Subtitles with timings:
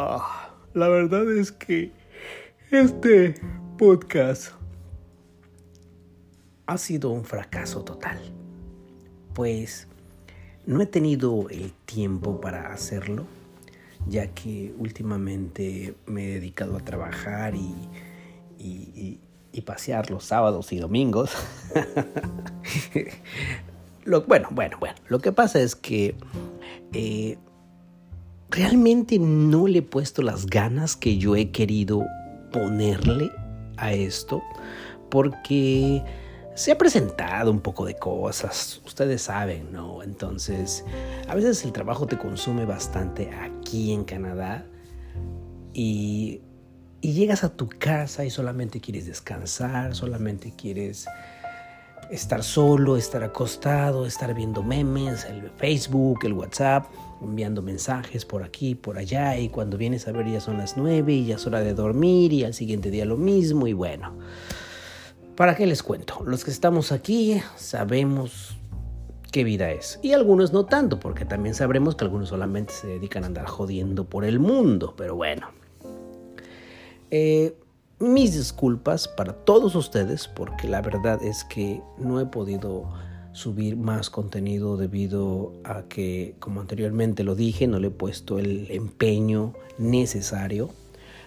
[0.00, 1.90] Ah, la verdad es que
[2.70, 3.34] este
[3.76, 4.52] podcast
[6.66, 8.16] ha sido un fracaso total.
[9.34, 9.88] Pues
[10.66, 13.26] no he tenido el tiempo para hacerlo,
[14.06, 17.74] ya que últimamente me he dedicado a trabajar y,
[18.56, 19.20] y,
[19.62, 21.32] pasear los sábados y domingos.
[24.28, 24.94] bueno, bueno, bueno.
[25.08, 26.14] Lo que pasa es que
[26.92, 27.36] eh,
[28.50, 32.06] realmente no le he puesto las ganas que yo he querido
[32.52, 33.30] ponerle
[33.76, 34.42] a esto
[35.10, 36.02] porque
[36.54, 40.02] se ha presentado un poco de cosas, ustedes saben, ¿no?
[40.02, 40.84] Entonces,
[41.28, 44.66] a veces el trabajo te consume bastante aquí en Canadá
[45.72, 46.40] y,
[47.00, 51.06] y llegas a tu casa y solamente quieres descansar, solamente quieres
[52.10, 56.86] estar solo, estar acostado, estar viendo memes, el Facebook, el WhatsApp,
[57.22, 61.12] enviando mensajes por aquí, por allá, y cuando vienes a ver ya son las nueve
[61.12, 64.14] y ya es hora de dormir y al siguiente día lo mismo y bueno.
[65.36, 66.22] ¿Para qué les cuento?
[66.24, 68.58] Los que estamos aquí sabemos
[69.30, 70.00] qué vida es.
[70.02, 74.04] Y algunos no tanto, porque también sabremos que algunos solamente se dedican a andar jodiendo
[74.04, 75.48] por el mundo, pero bueno.
[77.10, 77.54] Eh,
[78.00, 82.88] mis disculpas para todos ustedes porque la verdad es que no he podido
[83.32, 88.70] subir más contenido debido a que, como anteriormente lo dije, no le he puesto el
[88.70, 90.70] empeño necesario,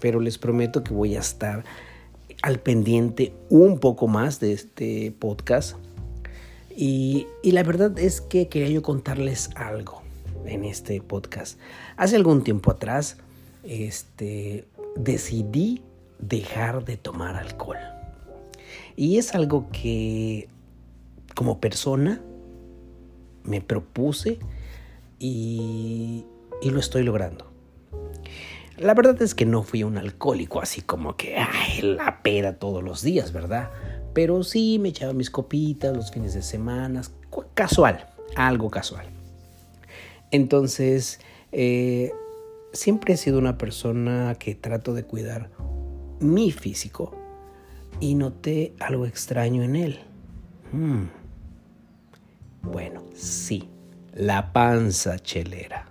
[0.00, 1.64] pero les prometo que voy a estar
[2.42, 5.76] al pendiente un poco más de este podcast.
[6.74, 10.02] Y, la verdad es que quería yo contarles algo
[10.46, 11.58] en este podcast.
[11.96, 13.18] Hace algún tiempo atrás,
[13.62, 14.66] este,
[14.96, 15.82] decidí
[16.22, 17.78] dejar de tomar alcohol.
[18.96, 20.48] Y es algo que
[21.34, 22.22] como persona
[23.44, 24.38] me propuse
[25.18, 26.24] y,
[26.62, 27.50] y lo estoy logrando.
[28.78, 32.82] La verdad es que no fui un alcohólico así como que ay, la peda todos
[32.82, 33.70] los días, ¿verdad?
[34.14, 37.02] Pero sí me echaba mis copitas los fines de semana,
[37.54, 38.06] casual,
[38.36, 39.06] algo casual.
[40.30, 41.20] Entonces,
[41.52, 42.12] eh,
[42.72, 45.50] siempre he sido una persona que trato de cuidar
[46.22, 47.12] mi físico
[48.00, 50.00] y noté algo extraño en él.
[50.72, 51.04] Hmm.
[52.62, 53.68] Bueno, sí,
[54.14, 55.86] la panza chelera.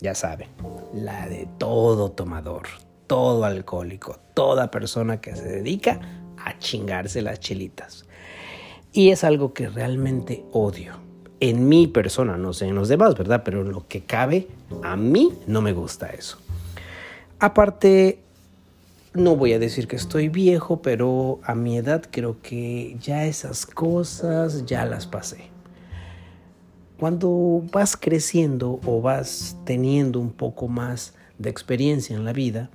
[0.00, 0.48] Ya saben,
[0.94, 2.68] la de todo tomador,
[3.06, 6.00] todo alcohólico, toda persona que se dedica
[6.36, 8.04] a chingarse las chelitas.
[8.92, 10.94] Y es algo que realmente odio.
[11.40, 13.42] En mi persona, no sé en los demás, ¿verdad?
[13.44, 14.48] Pero lo que cabe,
[14.82, 16.38] a mí no me gusta eso.
[17.38, 18.20] Aparte,
[19.18, 23.66] no voy a decir que estoy viejo, pero a mi edad creo que ya esas
[23.66, 25.50] cosas ya las pasé.
[26.98, 32.70] Cuando vas creciendo o vas teniendo un poco más de experiencia en la vida,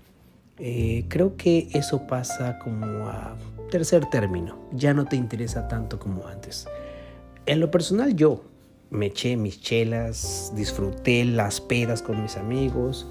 [0.59, 3.35] eh, creo que eso pasa como a
[3.69, 4.57] tercer término.
[4.71, 6.67] Ya no te interesa tanto como antes.
[7.45, 8.43] En lo personal yo
[8.89, 13.07] me eché mis chelas, disfruté las pedas con mis amigos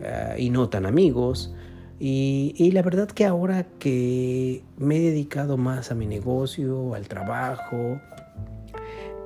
[0.00, 1.52] eh, y no tan amigos.
[2.00, 8.00] Y, la verdad que ahora que me he dedicado más a mi negocio, al trabajo,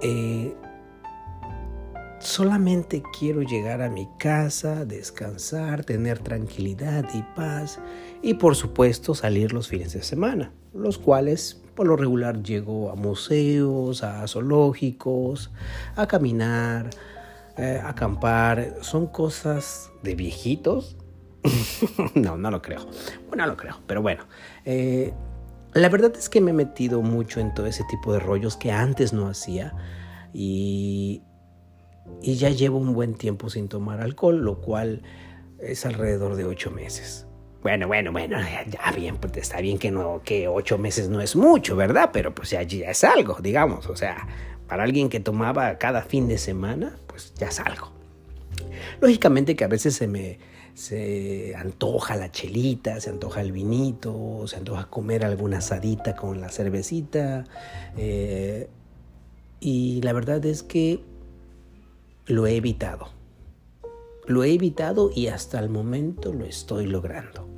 [0.02, 0.54] eh,
[2.18, 7.80] solamente quiero llegar a mi casa, descansar, tener tranquilidad y paz
[8.22, 12.96] y por supuesto salir los fines de semana, los cuales por lo regular llego a
[12.96, 15.50] museos, a zoológicos,
[15.96, 16.90] a caminar,
[17.56, 18.76] eh, a acampar.
[18.82, 20.96] Son cosas de viejitos
[22.14, 22.86] no, no lo creo.
[23.28, 24.24] Bueno, no lo creo, pero bueno.
[24.64, 25.12] Eh,
[25.74, 28.72] la verdad es que me he metido mucho en todo ese tipo de rollos que
[28.72, 29.74] antes no hacía
[30.32, 31.22] y,
[32.22, 35.02] y ya llevo un buen tiempo sin tomar alcohol, lo cual
[35.60, 37.26] es alrededor de ocho meses.
[37.62, 41.34] Bueno, bueno, bueno, ya bien, pues está bien que no, que ocho meses no es
[41.34, 42.10] mucho, ¿verdad?
[42.12, 43.88] Pero pues ya, ya es algo, digamos.
[43.88, 44.28] O sea,
[44.68, 47.92] para alguien que tomaba cada fin de semana, pues ya es algo.
[49.00, 50.38] Lógicamente que a veces se me,
[50.78, 56.50] se antoja la chelita, se antoja el vinito, se antoja comer alguna asadita con la
[56.50, 57.46] cervecita.
[57.96, 58.70] Eh,
[59.58, 61.02] y la verdad es que
[62.26, 63.08] lo he evitado.
[64.26, 67.48] Lo he evitado y hasta el momento lo estoy logrando.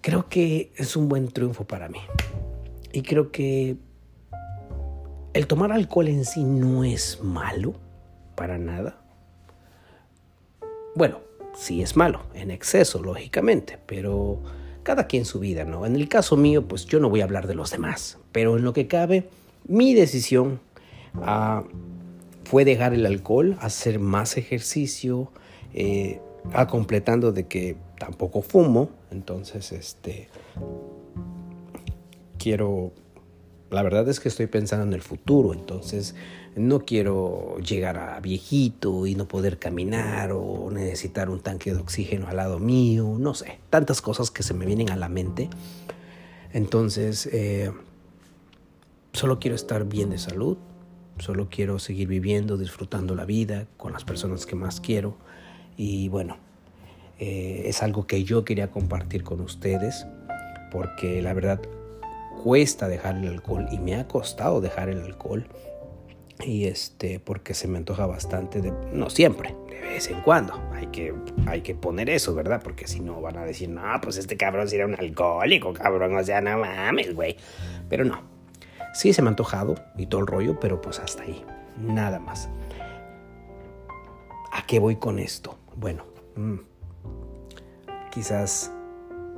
[0.00, 2.00] Creo que es un buen triunfo para mí.
[2.94, 3.76] Y creo que
[5.34, 7.74] el tomar alcohol en sí no es malo,
[8.36, 9.03] para nada
[10.94, 11.20] bueno,
[11.56, 14.40] sí es malo, en exceso, lógicamente, pero
[14.82, 15.86] cada quien su vida, ¿no?
[15.86, 18.64] En el caso mío, pues yo no voy a hablar de los demás, pero en
[18.64, 19.28] lo que cabe,
[19.66, 20.60] mi decisión
[21.16, 21.64] ah,
[22.44, 25.30] fue dejar el alcohol, hacer más ejercicio,
[25.72, 26.20] eh,
[26.52, 30.28] a completando de que tampoco fumo, entonces este
[32.38, 32.92] quiero
[33.74, 36.14] la verdad es que estoy pensando en el futuro, entonces
[36.56, 42.28] no quiero llegar a viejito y no poder caminar o necesitar un tanque de oxígeno
[42.28, 45.50] al lado mío, no sé, tantas cosas que se me vienen a la mente.
[46.52, 47.72] Entonces, eh,
[49.12, 50.56] solo quiero estar bien de salud,
[51.18, 55.16] solo quiero seguir viviendo, disfrutando la vida con las personas que más quiero
[55.76, 56.36] y bueno,
[57.18, 60.06] eh, es algo que yo quería compartir con ustedes
[60.70, 61.60] porque la verdad
[62.44, 65.46] cuesta dejar el alcohol y me ha costado dejar el alcohol.
[66.44, 70.60] Y este porque se me antoja bastante de no siempre de vez en cuando.
[70.74, 71.14] Hay que
[71.46, 74.68] hay que poner eso verdad porque si no van a decir no pues este cabrón
[74.70, 77.36] era un alcohólico cabrón o sea no mames güey
[77.88, 78.20] pero no
[78.92, 81.42] sí se me ha antojado y todo el rollo pero pues hasta ahí
[81.78, 82.50] nada más.
[84.52, 86.04] A qué voy con esto bueno
[86.36, 86.58] mm,
[88.10, 88.70] quizás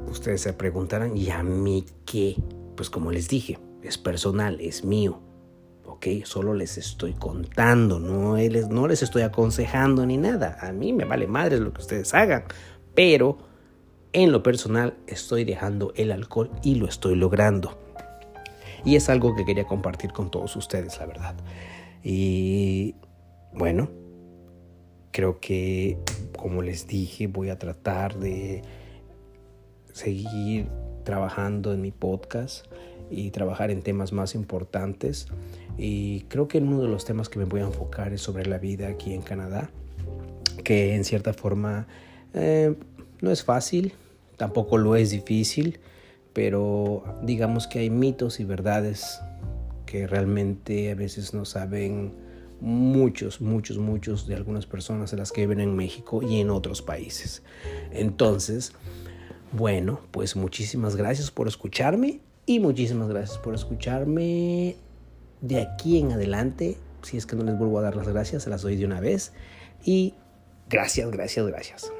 [0.09, 2.37] ustedes se preguntarán y a mí qué
[2.77, 5.21] pues como les dije es personal es mío
[6.25, 10.57] Solo les estoy contando, no les, no les estoy aconsejando ni nada.
[10.61, 12.45] A mí me vale madre lo que ustedes hagan,
[12.95, 13.39] pero
[14.13, 17.77] en lo personal estoy dejando el alcohol y lo estoy logrando.
[18.85, 21.35] Y es algo que quería compartir con todos ustedes, la verdad.
[22.05, 22.95] Y
[23.53, 23.91] bueno,
[25.11, 25.99] creo que,
[26.39, 28.63] como les dije, voy a tratar de
[29.93, 30.69] seguir
[31.07, 32.67] trabajando en mi podcast
[33.11, 35.29] y trabajar en temas más importantes.
[35.79, 38.59] Y creo que uno de los temas que me voy a enfocar es sobre la
[38.59, 39.71] vida aquí en Canadá,
[40.65, 41.87] que en cierta forma
[42.35, 42.75] eh,
[43.21, 43.95] no es fácil,
[44.37, 45.79] tampoco lo es difícil,
[46.33, 49.21] pero digamos que hay mitos y verdades
[49.87, 52.13] que realmente a veces no saben
[52.61, 56.83] muchos, muchos, muchos de algunas personas de las que viven en México y en otros
[56.83, 57.45] países.
[57.93, 58.73] Entonces,
[59.57, 64.77] bueno, pues muchísimas gracias por escucharme y muchísimas gracias por escucharme
[65.41, 66.77] de aquí en adelante.
[67.03, 69.01] Si es que no les vuelvo a dar las gracias, se las doy de una
[69.01, 69.33] vez.
[69.85, 70.15] Y
[70.69, 71.93] gracias, gracias, gracias.